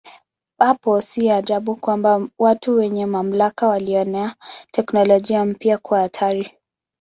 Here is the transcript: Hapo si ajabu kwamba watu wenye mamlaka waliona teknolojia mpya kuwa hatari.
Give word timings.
Hapo 0.59 1.01
si 1.01 1.29
ajabu 1.31 1.75
kwamba 1.75 2.27
watu 2.39 2.75
wenye 2.75 3.05
mamlaka 3.05 3.67
waliona 3.67 4.35
teknolojia 4.71 5.45
mpya 5.45 5.77
kuwa 5.77 5.99
hatari. 5.99 6.51